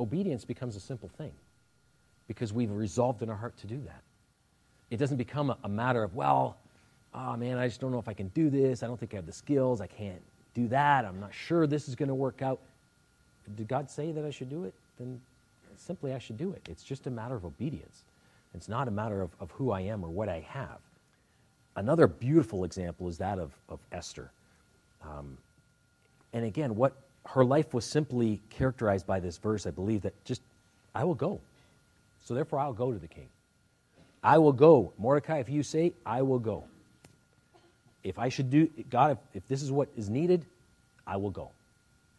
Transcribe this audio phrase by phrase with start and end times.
[0.00, 1.32] obedience becomes a simple thing
[2.26, 4.02] because we've resolved in our heart to do that.
[4.90, 6.56] It doesn't become a, a matter of, well,
[7.14, 8.82] oh man, I just don't know if I can do this.
[8.82, 9.80] I don't think I have the skills.
[9.80, 10.22] I can't
[10.54, 11.04] do that.
[11.04, 12.60] I'm not sure this is going to work out.
[13.56, 14.74] Did God say that I should do it?
[14.98, 15.20] Then
[15.76, 16.66] simply I should do it.
[16.68, 18.04] It's just a matter of obedience.
[18.54, 20.78] It's not a matter of, of who I am or what I have.
[21.76, 24.30] Another beautiful example is that of, of Esther.
[25.02, 25.38] Um,
[26.32, 26.96] and again, what
[27.26, 30.42] her life was simply characterized by this verse, I believe, that just,
[30.94, 31.40] I will go.
[32.24, 33.28] So therefore, I'll go to the king.
[34.22, 34.92] I will go.
[34.98, 36.64] Mordecai, if you say, I will go.
[38.02, 40.44] If I should do, God, if, if this is what is needed,
[41.06, 41.50] I will go.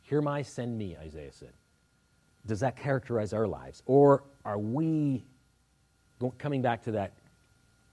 [0.03, 1.51] Hear my, send me, Isaiah said.
[2.45, 3.83] Does that characterize our lives?
[3.85, 5.23] Or are we
[6.37, 7.11] coming back to that,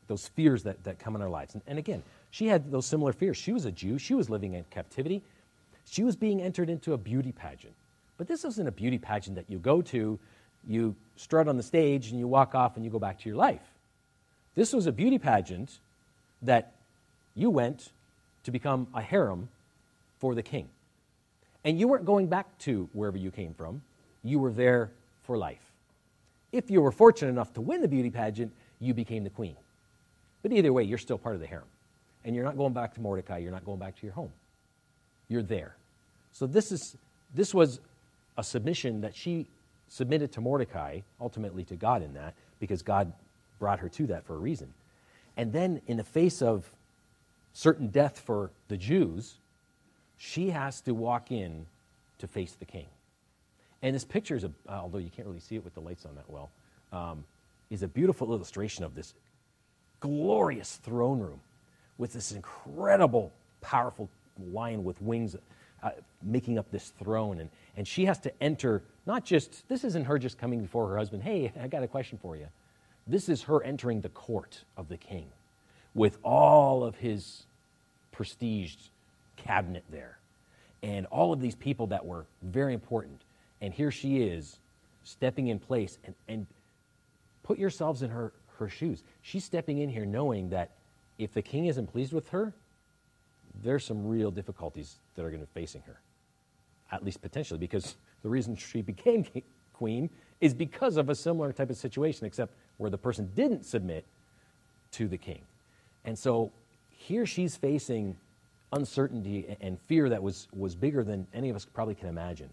[0.07, 1.55] those fears that, that come in our lives?
[1.55, 3.37] And, and again, she had those similar fears.
[3.37, 5.23] She was a Jew, she was living in captivity,
[5.89, 7.75] she was being entered into a beauty pageant.
[8.17, 10.19] But this wasn't a beauty pageant that you go to,
[10.67, 13.39] you strut on the stage, and you walk off and you go back to your
[13.39, 13.63] life.
[14.55, 15.79] This was a beauty pageant
[16.43, 16.73] that
[17.35, 17.91] you went
[18.45, 19.49] to become a harem
[20.19, 20.69] for the king.
[21.65, 23.83] And you weren't going back to wherever you came from,
[24.25, 24.91] you were there
[25.23, 25.73] for life.
[26.51, 29.57] If you were fortunate enough to win the beauty pageant, you became the queen.
[30.43, 31.67] But either way, you're still part of the harem.
[32.25, 34.33] And you're not going back to Mordecai, you're not going back to your home.
[35.29, 35.77] You're there.
[36.33, 36.97] So this, is,
[37.35, 37.81] this was
[38.37, 39.47] a submission that she
[39.89, 43.13] submitted to Mordecai, ultimately to God in that, because God
[43.59, 44.73] brought her to that for a reason.
[45.37, 46.71] And then, in the face of
[47.53, 49.35] certain death for the Jews,
[50.17, 51.67] she has to walk in
[52.19, 52.87] to face the king.
[53.83, 56.15] And this picture is, a, although you can't really see it with the lights on
[56.17, 56.51] that well,
[56.93, 57.25] um,
[57.71, 59.15] is a beautiful illustration of this
[60.01, 61.41] glorious throne room
[61.99, 64.09] with this incredible, powerful
[64.53, 65.37] lion with wings
[65.83, 65.91] uh,
[66.23, 67.41] making up this throne.
[67.41, 70.99] And, and she has to enter, not just, this isn't her just coming before her
[70.99, 72.47] husband, hey, I got a question for you.
[73.07, 75.27] This is her entering the court of the king
[75.95, 77.45] with all of his
[78.13, 78.91] prestiged
[79.37, 80.19] cabinet there
[80.83, 83.23] and all of these people that were very important.
[83.61, 84.59] And here she is
[85.05, 86.47] stepping in place and, and
[87.43, 89.03] put yourselves in her, her shoes.
[89.23, 90.73] She's stepping in here knowing that
[91.19, 92.53] if the king isn't pleased with her,
[93.63, 96.01] there's some real difficulties that are going to be facing her,
[96.93, 99.25] at least potentially, because the reason she became
[99.73, 100.11] queen
[100.41, 104.07] is because of a similar type of situation, except where the person didn't submit
[104.93, 105.43] to the king.
[106.05, 106.53] And so
[106.89, 108.17] here she's facing
[108.73, 112.51] uncertainty and fear that was, was bigger than any of us probably can imagine.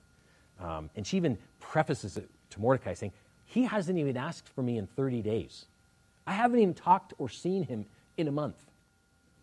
[0.59, 3.11] Um, and she even prefaces it to Mordecai saying,
[3.45, 5.65] He hasn't even asked for me in 30 days.
[6.25, 7.85] I haven't even talked or seen him
[8.17, 8.57] in a month.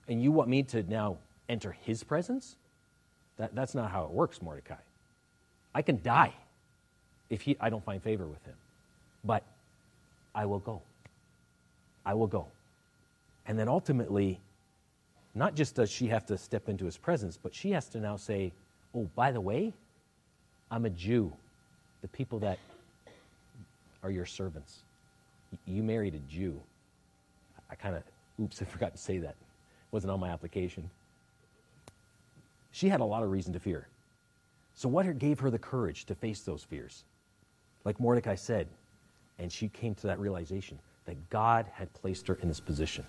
[0.09, 1.19] And you want me to now
[1.49, 2.57] enter his presence?
[3.37, 4.77] That, that's not how it works, Mordecai.
[5.75, 6.35] I can die
[7.31, 8.55] if he, I don't find favor with him.
[9.25, 9.43] But
[10.35, 10.83] I will go.
[12.05, 12.47] I will go.
[13.47, 14.41] And then ultimately,
[15.35, 18.17] not just does she have to step into his presence, but she has to now
[18.17, 18.53] say,
[18.95, 19.73] Oh, by the way,
[20.71, 21.33] I'm a Jew.
[22.03, 22.59] The people that
[24.03, 24.81] are your servants.
[25.67, 26.61] You married a Jew.
[27.71, 28.03] I kind of,
[28.43, 29.31] oops, I forgot to say that.
[29.31, 30.91] It wasn't on my application.
[32.73, 33.87] She had a lot of reason to fear.
[34.75, 37.05] So, what gave her the courage to face those fears?
[37.85, 38.69] Like Mordecai said,
[39.39, 43.05] and she came to that realization that God had placed her in this position.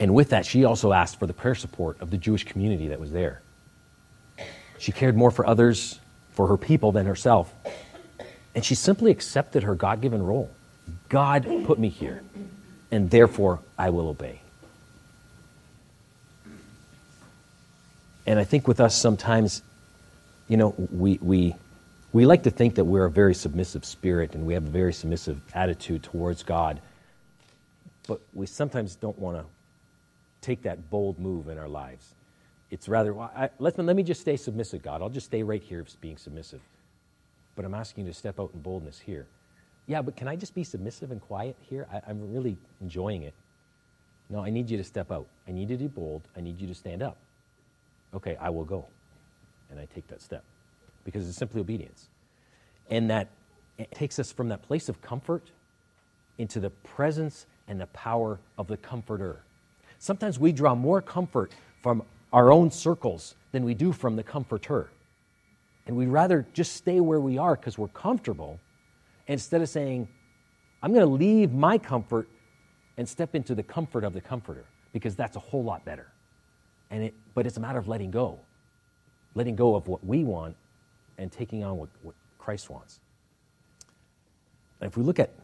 [0.00, 2.98] And with that, she also asked for the prayer support of the Jewish community that
[2.98, 3.42] was there.
[4.78, 6.00] She cared more for others,
[6.30, 7.54] for her people, than herself.
[8.54, 10.50] And she simply accepted her God given role.
[11.08, 12.22] God put me here,
[12.90, 14.40] and therefore I will obey.
[18.26, 19.62] And I think with us sometimes,
[20.48, 21.54] you know, we, we,
[22.12, 24.92] we like to think that we're a very submissive spirit and we have a very
[24.92, 26.80] submissive attitude towards God,
[28.06, 29.44] but we sometimes don't want to
[30.40, 32.14] take that bold move in our lives.
[32.70, 35.02] It's rather, I, let, let me just stay submissive, God.
[35.02, 36.60] I'll just stay right here being submissive.
[37.56, 39.26] But I'm asking you to step out in boldness here.
[39.86, 41.86] Yeah, but can I just be submissive and quiet here?
[41.92, 43.34] I, I'm really enjoying it.
[44.30, 45.26] No, I need you to step out.
[45.46, 46.22] I need you to be bold.
[46.36, 47.18] I need you to stand up.
[48.14, 48.86] Okay, I will go.
[49.70, 50.44] And I take that step
[51.04, 52.08] because it's simply obedience.
[52.90, 53.28] And that
[53.92, 55.50] takes us from that place of comfort
[56.38, 59.42] into the presence and the power of the comforter.
[59.98, 61.52] Sometimes we draw more comfort
[61.82, 62.02] from
[62.32, 64.90] our own circles than we do from the comforter.
[65.86, 68.60] And we'd rather just stay where we are because we're comfortable
[69.26, 70.08] instead of saying,
[70.82, 72.28] I'm going to leave my comfort
[72.96, 76.13] and step into the comfort of the comforter because that's a whole lot better.
[76.94, 78.38] And it, but it's a matter of letting go.
[79.34, 80.54] Letting go of what we want
[81.18, 83.00] and taking on what, what Christ wants.
[84.80, 85.34] And if we look at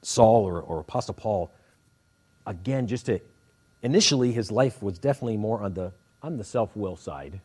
[0.00, 1.52] Saul or, or Apostle Paul,
[2.46, 3.20] again, just to
[3.82, 5.92] initially his life was definitely more on the
[6.22, 7.42] on the self-will side,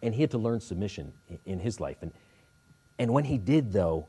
[0.00, 1.12] and he had to learn submission
[1.46, 1.96] in, his life.
[2.00, 2.12] And
[3.00, 4.06] and when he did, though,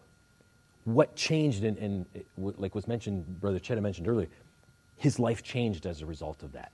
[0.83, 2.05] what changed, and, and
[2.37, 4.29] like was mentioned, Brother Chetta mentioned earlier,
[4.95, 6.71] his life changed as a result of that.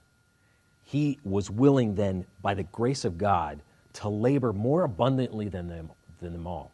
[0.85, 3.61] He was willing then, by the grace of God,
[3.93, 5.89] to labor more abundantly than them,
[6.19, 6.71] than them all,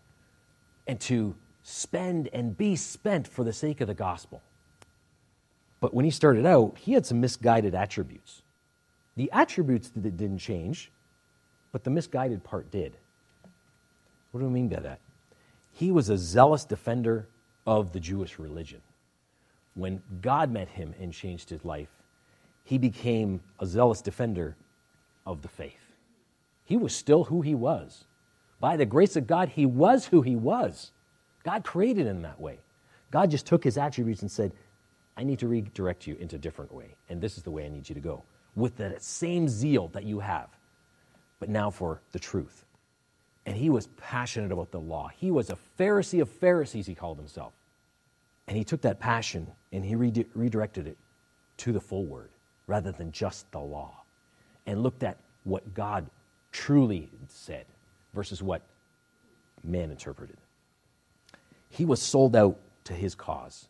[0.86, 4.42] and to spend and be spent for the sake of the gospel.
[5.80, 8.42] But when he started out, he had some misguided attributes.
[9.16, 10.92] The attributes that didn't change,
[11.72, 12.98] but the misguided part did.
[14.31, 15.00] What do I mean by that?
[15.72, 17.28] He was a zealous defender
[17.66, 18.81] of the Jewish religion.
[19.74, 21.90] When God met him and changed his life,
[22.63, 24.56] he became a zealous defender
[25.25, 25.94] of the faith.
[26.63, 28.06] He was still who he was.
[28.60, 30.92] By the grace of God, he was who he was.
[31.44, 32.60] God created him that way.
[33.10, 34.54] God just took his attributes and said,
[35.18, 37.69] I need to redirect you into a different way, and this is the way I
[37.69, 38.24] need you to go,
[38.56, 40.48] with that same zeal that you have,
[41.40, 42.63] but now for the truth.
[43.46, 45.10] And he was passionate about the law.
[45.13, 47.54] He was a Pharisee of Pharisees, he called himself.
[48.48, 50.98] And he took that passion and he re- redirected it
[51.58, 52.30] to the full word
[52.68, 54.04] rather than just the law
[54.66, 56.10] and looked at what God
[56.52, 57.66] truly said
[58.13, 58.62] versus what
[59.63, 60.38] man interpreted.
[61.69, 63.68] He was sold out to his cause.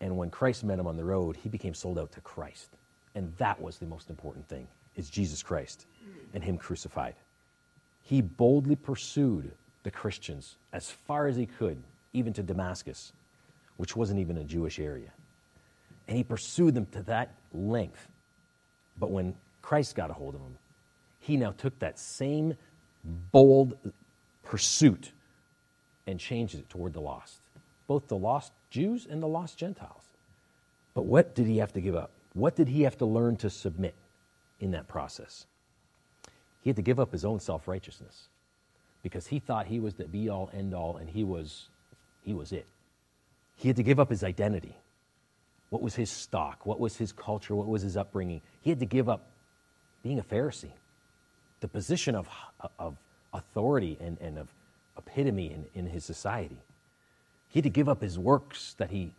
[0.00, 2.68] And when Christ met him on the road, he became sold out to Christ.
[3.14, 4.66] And that was the most important thing,
[4.96, 5.86] is Jesus Christ
[6.34, 7.14] and him crucified.
[8.02, 9.52] He boldly pursued
[9.82, 11.82] the Christians as far as he could,
[12.12, 13.12] even to Damascus,
[13.76, 15.10] which wasn't even a Jewish area.
[16.06, 18.08] And he pursued them to that length.
[18.98, 20.58] But when Christ got a hold of him,
[21.20, 22.54] he now took that same
[23.32, 23.76] bold
[24.42, 25.12] pursuit
[26.06, 27.40] and changed it toward the lost,
[27.86, 30.02] both the lost Jews and the lost Gentiles.
[30.94, 32.10] But what did he have to give up?
[32.34, 33.94] What did he have to learn to submit
[34.60, 35.46] in that process?
[36.60, 38.28] He had to give up his own self righteousness
[39.02, 41.68] because he thought he was the be all end all and he was,
[42.22, 42.66] he was it.
[43.56, 44.76] He had to give up his identity.
[45.70, 46.66] What was his stock?
[46.66, 47.54] What was his culture?
[47.54, 48.42] What was his upbringing?
[48.60, 49.30] He had to give up
[50.02, 50.72] being a Pharisee,
[51.60, 52.28] the position of,
[52.78, 52.96] of
[53.32, 54.48] authority and, and of
[54.96, 56.58] epitome in, in his society.
[57.48, 59.12] He had to give up his works that he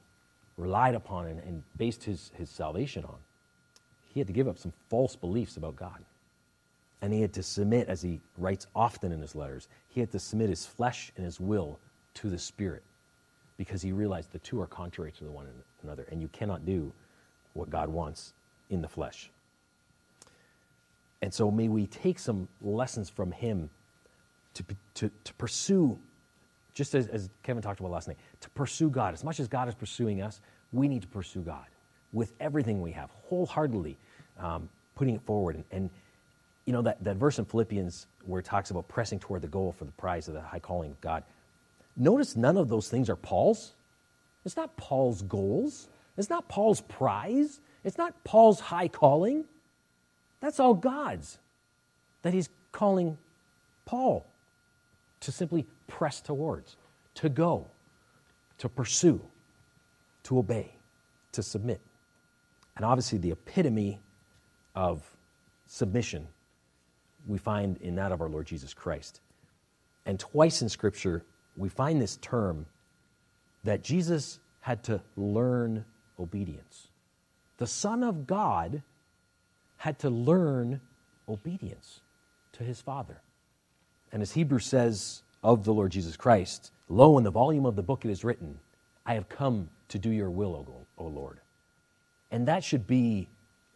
[0.57, 3.17] relied upon and, and based his, his salvation on.
[4.13, 6.03] He had to give up some false beliefs about God.
[7.01, 10.19] And he had to submit, as he writes often in his letters, he had to
[10.19, 11.79] submit his flesh and his will
[12.15, 12.83] to the Spirit
[13.57, 15.47] because he realized the two are contrary to the one
[15.83, 16.91] another, and you cannot do
[17.53, 18.33] what God wants
[18.69, 19.29] in the flesh.
[21.21, 23.69] And so may we take some lessons from him
[24.55, 24.63] to,
[24.95, 25.97] to, to pursue,
[26.73, 29.13] just as, as Kevin talked about last night, to pursue God.
[29.13, 30.41] As much as God is pursuing us,
[30.71, 31.65] we need to pursue God
[32.13, 33.97] with everything we have, wholeheartedly
[34.39, 35.55] um, putting it forward.
[35.55, 35.89] And, and
[36.65, 39.71] you know, that, that verse in Philippians where it talks about pressing toward the goal
[39.71, 41.23] for the prize of the high calling of God.
[41.97, 43.73] Notice none of those things are Paul's.
[44.43, 45.87] It's not Paul's goals.
[46.17, 47.61] It's not Paul's prize.
[47.83, 49.45] It's not Paul's high calling.
[50.39, 51.39] That's all God's.
[52.21, 53.17] That he's calling
[53.85, 54.25] Paul
[55.21, 56.75] to simply press towards,
[57.15, 57.67] to go,
[58.57, 59.21] to pursue,
[60.23, 60.75] to obey,
[61.31, 61.81] to submit.
[62.75, 64.01] And obviously, the epitome
[64.75, 65.03] of
[65.67, 66.27] submission
[67.25, 69.21] we find in that of our Lord Jesus Christ.
[70.05, 71.25] And twice in Scripture,
[71.55, 72.65] we find this term
[73.63, 75.85] that Jesus had to learn
[76.19, 76.87] obedience.
[77.57, 78.81] The Son of God
[79.77, 80.81] had to learn
[81.27, 82.01] obedience
[82.53, 83.21] to his Father.
[84.11, 87.83] And as Hebrews says of the Lord Jesus Christ, Lo, in the volume of the
[87.83, 88.59] book it is written,
[89.05, 91.39] I have come to do your will, O, Lord.
[92.31, 93.27] And that should be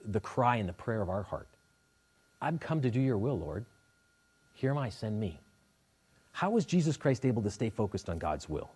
[0.06, 1.48] the cry and the prayer of our heart.
[2.42, 3.66] I've come to do your will, Lord.
[4.62, 5.40] Am I, send me.
[6.32, 8.72] How was Jesus Christ able to stay focused on God's will?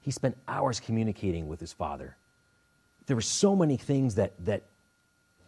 [0.00, 2.16] He spent hours communicating with his Father.
[3.06, 4.62] There were so many things that, that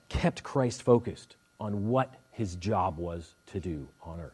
[0.08, 4.32] kept Christ focused on what his job was to do on earth.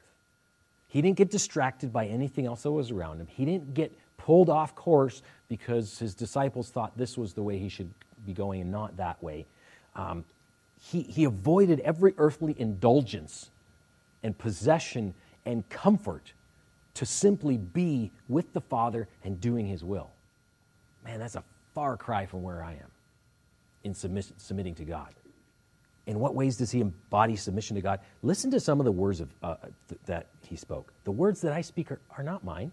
[0.88, 3.28] He didn't get distracted by anything else that was around him.
[3.28, 7.68] He didn't get pulled off course because his disciples thought this was the way he
[7.68, 7.90] should
[8.26, 9.46] be going and not that way.
[9.94, 10.24] Um,
[10.80, 13.50] he, he avoided every earthly indulgence
[14.22, 15.14] and possession
[15.46, 16.32] and comfort
[16.94, 20.10] to simply be with the Father and doing His will.
[21.04, 21.44] Man, that's a
[21.74, 22.90] far cry from where I am
[23.84, 25.14] in submitting to God.
[26.06, 28.00] In what ways does he embody submission to God?
[28.22, 29.54] Listen to some of the words of, uh,
[29.88, 30.92] th- that he spoke.
[31.04, 32.72] The words that I speak are, are not mine,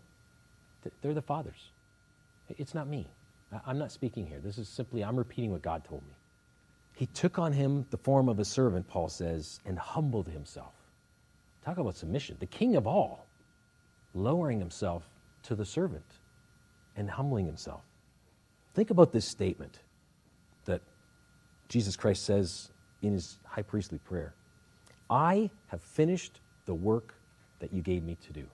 [1.01, 1.71] they're the Father's.
[2.50, 3.07] It's not me.
[3.65, 4.39] I'm not speaking here.
[4.39, 6.15] This is simply, I'm repeating what God told me.
[6.95, 10.74] He took on him the form of a servant, Paul says, and humbled himself.
[11.63, 12.38] Talk about submission.
[12.39, 13.26] The king of all,
[14.17, 15.09] lowering himself
[15.43, 16.05] to the servant
[16.95, 17.83] and humbling himself.
[18.74, 19.79] Think about this statement
[20.65, 20.81] that
[21.69, 22.69] Jesus Christ says
[23.01, 24.33] in his high priestly prayer
[25.09, 27.13] I have finished the work
[27.59, 28.45] that you gave me to do.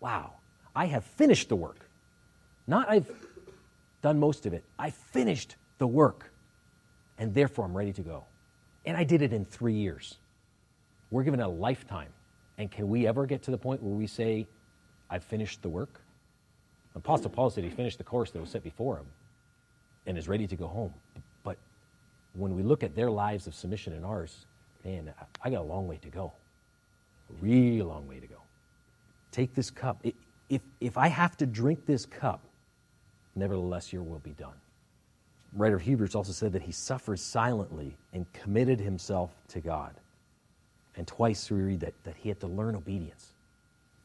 [0.00, 0.34] Wow.
[0.76, 1.88] I have finished the work.
[2.66, 3.10] Not I've
[4.02, 4.64] done most of it.
[4.78, 6.30] I finished the work,
[7.18, 8.24] and therefore I'm ready to go.
[8.84, 10.18] And I did it in three years.
[11.10, 12.10] We're given a lifetime.
[12.58, 14.46] And can we ever get to the point where we say,
[15.10, 16.00] I've finished the work?
[16.94, 19.06] Apostle Paul said he finished the course that was set before him
[20.06, 20.94] and is ready to go home.
[21.42, 21.58] But
[22.34, 24.46] when we look at their lives of submission and ours,
[24.84, 26.32] man, I got a long way to go.
[27.30, 28.40] A real long way to go.
[29.32, 30.04] Take this cup.
[30.48, 32.40] If, if I have to drink this cup,
[33.34, 34.54] nevertheless, your will be done.
[35.52, 39.94] Writer of Hebrews also said that he suffered silently and committed himself to God.
[40.96, 43.33] And twice we read that, that he had to learn obedience.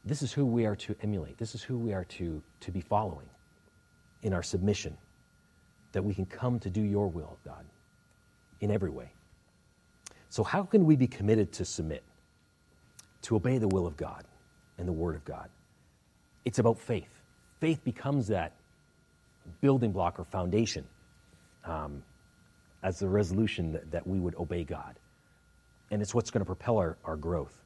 [0.04, 1.36] This is who we are to emulate.
[1.38, 3.28] This is who we are to, to be following
[4.22, 4.96] in our submission,
[5.92, 7.64] that we can come to do your will, God,
[8.60, 9.12] in every way.
[10.28, 12.02] So, how can we be committed to submit,
[13.22, 14.24] to obey the will of God
[14.78, 15.48] and the Word of God?
[16.44, 17.20] It's about faith.
[17.60, 18.54] Faith becomes that
[19.60, 20.86] building block or foundation
[21.64, 22.02] um,
[22.82, 24.98] as the resolution that, that we would obey God.
[25.90, 27.59] And it's what's going to propel our, our growth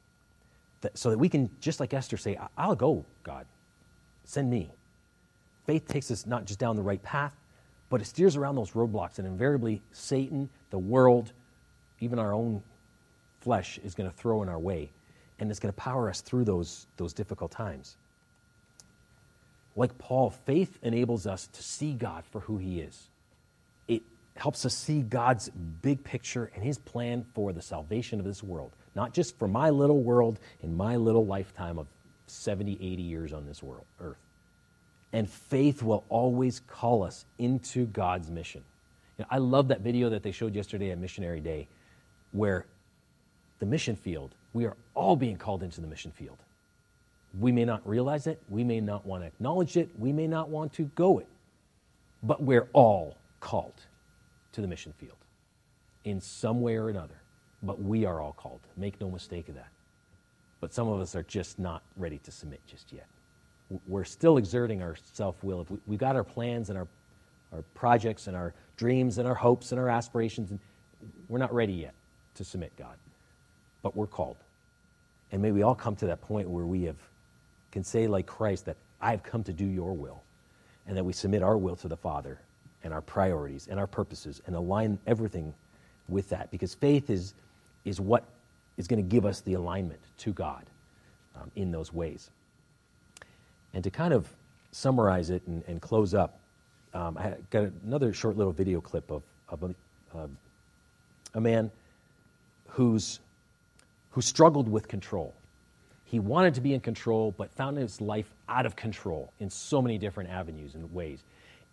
[0.81, 3.45] that, so that we can, just like Esther, say, I'll go, God.
[4.23, 4.71] Send me.
[5.65, 7.33] Faith takes us not just down the right path,
[7.89, 9.19] but it steers around those roadblocks.
[9.19, 11.31] And invariably, Satan, the world,
[11.99, 12.61] even our own
[13.41, 14.91] flesh is going to throw in our way.
[15.39, 17.97] And it's going to power us through those, those difficult times.
[19.75, 23.09] Like Paul, faith enables us to see God for who he is.
[23.87, 24.03] It
[24.35, 28.71] helps us see God's big picture and his plan for the salvation of this world
[28.95, 31.87] not just for my little world in my little lifetime of
[32.27, 34.17] 70, 80 years on this world, earth.
[35.13, 38.63] And faith will always call us into God's mission.
[39.17, 41.67] You know, I love that video that they showed yesterday at Missionary Day
[42.31, 42.65] where
[43.59, 46.37] the mission field, we are all being called into the mission field.
[47.39, 50.49] We may not realize it, we may not want to acknowledge it, we may not
[50.49, 51.27] want to go it,
[52.23, 53.81] but we're all called
[54.53, 55.17] to the mission field
[56.05, 57.21] in some way or another
[57.63, 58.61] but we are all called.
[58.77, 59.69] Make no mistake of that.
[60.59, 63.07] But some of us are just not ready to submit just yet.
[63.87, 65.65] We're still exerting our self will.
[65.87, 66.87] We've got our plans and our,
[67.51, 70.59] our projects and our dreams and our hopes and our aspirations, and
[71.27, 71.93] we're not ready yet
[72.35, 72.95] to submit, God.
[73.81, 74.37] But we're called.
[75.31, 76.97] And may we all come to that point where we have,
[77.71, 80.21] can say, like Christ, that I've come to do your will,
[80.87, 82.39] and that we submit our will to the Father
[82.83, 85.53] and our priorities and our purposes and align everything
[86.07, 86.51] with that.
[86.51, 87.33] Because faith is
[87.85, 88.25] is what
[88.77, 90.65] is going to give us the alignment to God
[91.35, 92.29] um, in those ways.
[93.73, 94.27] And to kind of
[94.71, 96.39] summarize it and, and close up,
[96.93, 99.75] um, I got another short little video clip of, of a,
[100.17, 100.27] uh,
[101.35, 101.71] a man
[102.67, 103.19] who's,
[104.11, 105.33] who struggled with control.
[106.05, 109.81] He wanted to be in control, but found his life out of control in so
[109.81, 111.23] many different avenues and ways.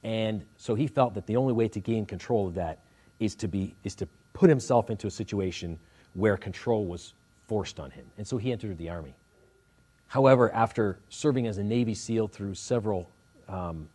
[0.03, 2.79] And so he felt that the only way to gain control of that
[3.21, 5.79] is to, be, is to put himself into a situation
[6.15, 7.15] where control was
[7.47, 8.05] forced on him.
[8.19, 9.15] And so he entered the army.
[10.09, 13.09] However, after serving as a Navy SEAL through several
[13.49, 13.89] um,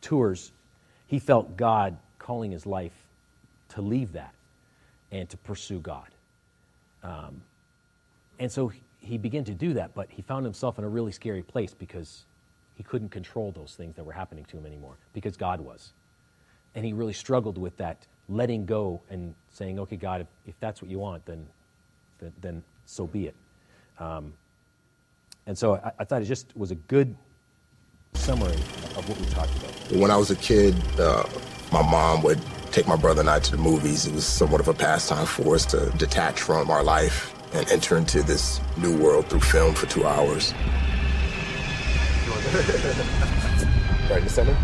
[0.00, 0.52] tours,
[1.06, 2.92] he felt God calling his life
[3.70, 4.34] to leave that
[5.10, 6.08] and to pursue God.
[7.02, 7.42] Um,
[8.38, 11.42] and so he began to do that, but he found himself in a really scary
[11.42, 12.24] place because
[12.76, 15.92] he couldn't control those things that were happening to him anymore because God was.
[16.74, 20.80] And he really struggled with that letting go and saying, okay, God, if, if that's
[20.80, 21.46] what you want, then
[22.22, 23.34] then, then so be it.
[23.98, 24.32] Um,
[25.46, 27.14] and so I, I, thought it just was a good
[28.14, 30.00] summary of what we talked about.
[30.00, 31.24] When I was a kid, uh,
[31.72, 34.06] my mom would take my brother and I to the movies.
[34.06, 37.96] It was somewhat of a pastime for us to detach from our life and enter
[37.96, 40.52] into this new world through film for two hours.
[44.10, 44.54] right in the center?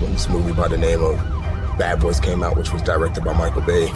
[0.00, 1.39] When this movie by the name of
[1.80, 3.86] Bad Boys came out, which was directed by Michael Bay,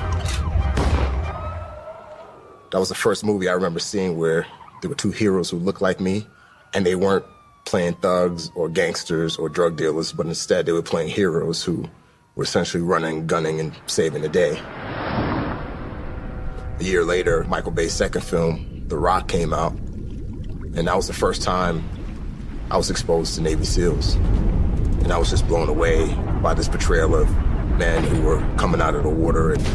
[2.70, 4.46] that was the first movie I remember seeing where
[4.80, 6.26] there were two heroes who looked like me,
[6.72, 7.26] and they weren't
[7.66, 11.86] playing thugs or gangsters or drug dealers, but instead they were playing heroes who
[12.36, 14.58] were essentially running, gunning, and saving the day.
[16.80, 19.72] A year later, Michael Bay's second film, The Rock, came out.
[19.72, 21.86] And that was the first time
[22.70, 24.14] I was exposed to Navy SEALs.
[24.14, 27.28] And I was just blown away by this portrayal of
[27.78, 29.66] men who were coming out of the water and,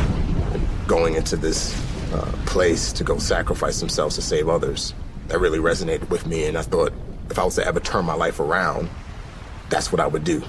[0.53, 1.75] and going into this
[2.13, 4.93] uh, place to go sacrifice themselves to save others.
[5.27, 6.91] That really resonated with me, and I thought
[7.29, 8.89] if I was to ever turn my life around,
[9.69, 10.41] that's what I would do.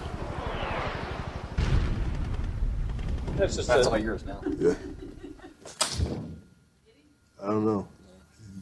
[3.37, 4.41] That's just That's all yours now.
[4.59, 4.75] Yeah.
[7.43, 7.89] I don't know.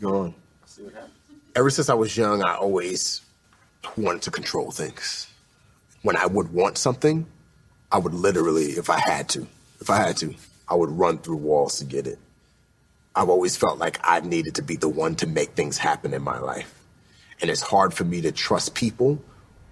[0.01, 0.35] Go on.
[0.67, 1.13] See what happens.
[1.57, 3.23] Ever since I was young, I always
[3.97, 5.27] wanted to control things.
[6.03, 7.27] When I would want something,
[7.91, 9.47] I would literally, if I had to,
[9.81, 10.35] if I had to,
[10.69, 12.19] I would run through walls to get it.
[13.15, 16.23] I've always felt like I needed to be the one to make things happen in
[16.23, 16.75] my life.
[17.41, 19.23] And it's hard for me to trust people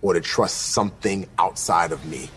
[0.00, 2.30] or to trust something outside of me.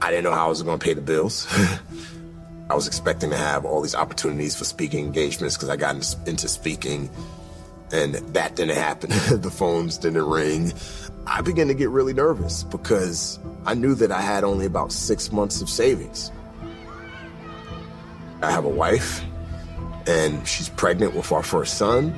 [0.00, 1.46] I didn't know how I was going to pay the bills.
[2.70, 5.94] I was expecting to have all these opportunities for speaking engagements because I got
[6.26, 7.08] into speaking,
[7.92, 9.10] and that didn't happen.
[9.40, 10.72] the phones didn't ring.
[11.26, 15.30] I began to get really nervous because I knew that I had only about six
[15.30, 16.32] months of savings.
[18.40, 19.22] I have a wife,
[20.06, 22.14] and she's pregnant with our first son.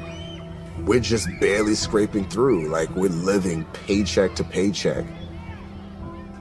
[0.85, 2.69] We're just barely scraping through.
[2.69, 5.05] Like, we're living paycheck to paycheck.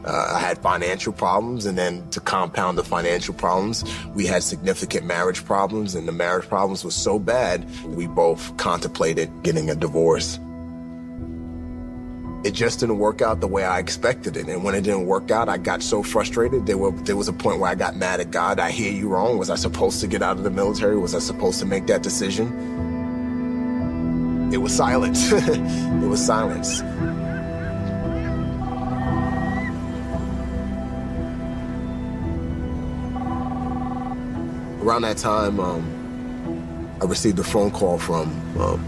[0.05, 3.83] Uh, I had financial problems, and then to compound the financial problems,
[4.15, 9.29] we had significant marriage problems, and the marriage problems were so bad, we both contemplated
[9.43, 10.39] getting a divorce.
[12.45, 15.31] It just didn't work out the way I expected it, and when it didn't work
[15.31, 16.65] out, I got so frustrated.
[16.65, 18.59] There, were, there was a point where I got mad at God.
[18.59, 19.37] I hear you wrong.
[19.37, 20.97] Was I supposed to get out of the military?
[20.97, 22.47] Was I supposed to make that decision?
[24.53, 25.29] It was silence.
[25.33, 26.81] it was silence.
[34.81, 38.85] Around that time, um, I received a phone call from um,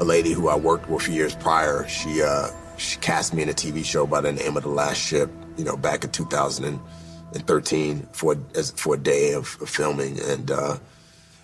[0.00, 1.86] a lady who I worked with years prior.
[1.88, 4.98] She uh, she cast me in a TV show by the name of The Last
[4.98, 10.50] Ship, you know, back in 2013 for as for a day of, of filming, and
[10.50, 10.78] uh,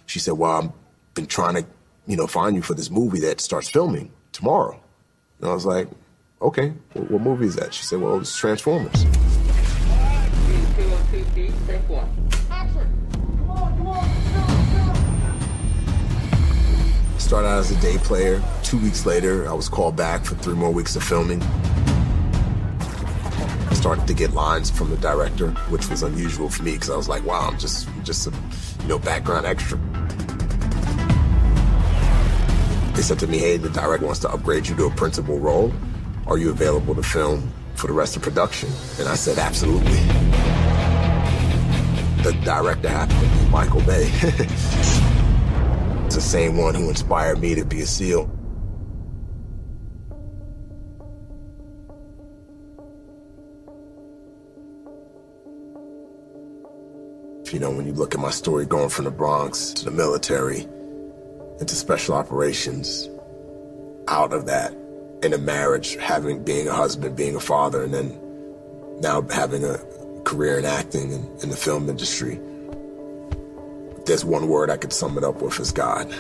[0.07, 0.71] she said, "Well, I've
[1.15, 1.65] been trying to,
[2.07, 4.79] you know, find you for this movie that starts filming tomorrow."
[5.41, 5.89] And I was like,
[6.41, 9.05] "Okay, what, what movie is that?" She said, "Well, it's Transformers."
[17.33, 18.43] Started out as a day player.
[18.63, 21.43] Two weeks later, I was called back for three more weeks of filming.
[23.71, 26.97] I started to get lines from the director, which was unusual for me because I
[26.99, 28.35] was like, wow, I'm just just a
[28.83, 29.79] you know background extra.
[32.95, 35.73] They said to me, hey, the director wants to upgrade you to a principal role.
[36.27, 38.69] Are you available to film for the rest of production?
[38.99, 40.01] And I said, absolutely.
[42.25, 44.99] The director happened to be Michael Bay.
[46.15, 48.31] the same one who inspired me to be a SEAL.
[57.51, 60.67] You know, when you look at my story going from the Bronx to the military,
[61.61, 63.09] into special operations,
[64.09, 64.75] out of that,
[65.23, 68.19] in a marriage, having being a husband, being a father, and then
[69.01, 69.79] now having a
[70.25, 72.41] career in acting and in the film industry
[74.05, 76.13] there's one word I could sum it up with is God.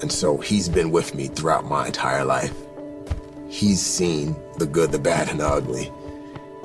[0.00, 2.54] And so he's been with me throughout my entire life.
[3.48, 5.90] He's seen the good, the bad, and the ugly.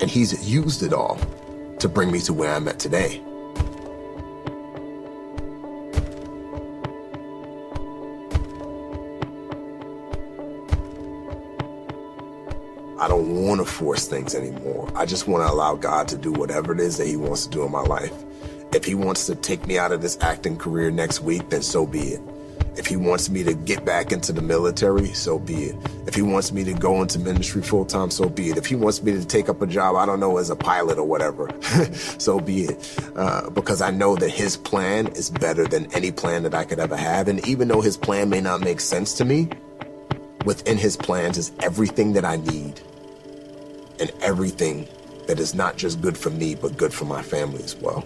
[0.00, 1.18] And he's used it all
[1.78, 3.22] to bring me to where I'm at today.
[12.98, 14.90] I don't want to force things anymore.
[14.94, 17.50] I just want to allow God to do whatever it is that he wants to
[17.50, 18.23] do in my life.
[18.74, 21.86] If he wants to take me out of this acting career next week, then so
[21.86, 22.20] be it.
[22.76, 25.76] If he wants me to get back into the military, so be it.
[26.08, 28.56] If he wants me to go into ministry full time, so be it.
[28.56, 30.98] If he wants me to take up a job, I don't know, as a pilot
[30.98, 31.48] or whatever,
[32.18, 32.98] so be it.
[33.14, 36.80] Uh, because I know that his plan is better than any plan that I could
[36.80, 37.28] ever have.
[37.28, 39.50] And even though his plan may not make sense to me,
[40.44, 42.80] within his plans is everything that I need
[44.00, 44.88] and everything
[45.28, 48.04] that is not just good for me, but good for my family as well.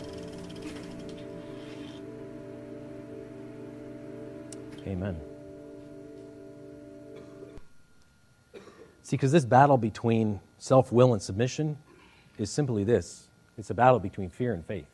[4.88, 5.20] Amen.
[9.02, 11.78] See, because this battle between self will and submission
[12.38, 14.88] is simply this it's a battle between fear and faith.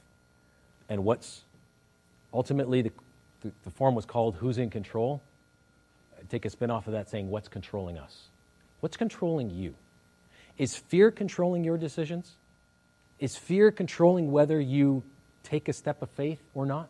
[0.89, 1.43] And what's
[2.33, 2.93] ultimately the,
[3.43, 5.23] the, the form was called Who's in Control?
[6.29, 8.29] take a spin off of that saying, What's controlling us?
[8.81, 9.75] What's controlling you?
[10.59, 12.33] Is fear controlling your decisions?
[13.19, 15.03] Is fear controlling whether you
[15.43, 16.89] take a step of faith or not?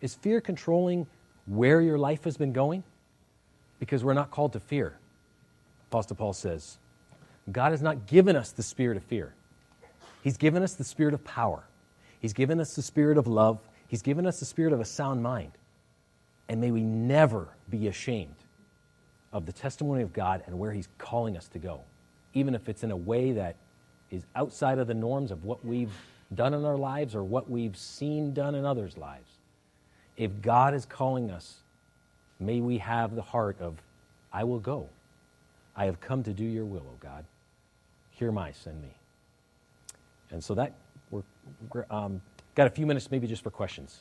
[0.00, 1.06] Is fear controlling
[1.48, 2.84] where your life has been going?
[3.80, 4.98] Because we're not called to fear.
[5.90, 6.78] Apostle Paul says,
[7.50, 9.32] God has not given us the spirit of fear.
[10.22, 11.64] He's given us the spirit of power.
[12.20, 13.58] He's given us the spirit of love.
[13.86, 15.52] He's given us the spirit of a sound mind.
[16.48, 18.34] And may we never be ashamed
[19.32, 21.80] of the testimony of God and where He's calling us to go,
[22.34, 23.56] even if it's in a way that
[24.10, 25.92] is outside of the norms of what we've
[26.34, 29.37] done in our lives or what we've seen done in others' lives.
[30.18, 31.58] If God is calling us,
[32.40, 33.76] may we have the heart of,
[34.32, 34.88] I will go.
[35.76, 37.24] I have come to do your will, O God.
[38.10, 38.90] Hear my, send me.
[40.32, 40.74] And so that,
[41.10, 41.22] we're
[41.88, 42.20] um,
[42.56, 44.00] got a few minutes maybe just for questions,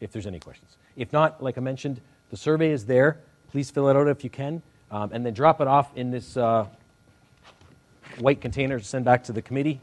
[0.00, 0.76] if there's any questions.
[0.96, 3.18] If not, like I mentioned, the survey is there.
[3.50, 6.36] Please fill it out if you can, um, and then drop it off in this
[6.36, 6.66] uh,
[8.18, 9.80] white container to send back to the committee.